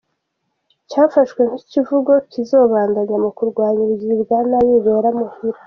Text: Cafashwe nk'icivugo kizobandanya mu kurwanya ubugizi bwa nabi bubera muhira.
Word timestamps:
Cafashwe 0.91 1.41
nk'icivugo 1.47 2.11
kizobandanya 2.31 3.17
mu 3.23 3.29
kurwanya 3.37 3.79
ubugizi 3.85 4.15
bwa 4.23 4.39
nabi 4.49 4.69
bubera 4.85 5.09
muhira. 5.17 5.59